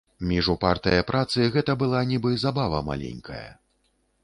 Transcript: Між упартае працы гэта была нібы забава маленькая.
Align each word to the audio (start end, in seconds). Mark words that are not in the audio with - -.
Між 0.29 0.47
упартае 0.53 1.01
працы 1.09 1.49
гэта 1.57 1.77
была 1.85 2.01
нібы 2.13 2.33
забава 2.47 2.83
маленькая. 2.91 3.47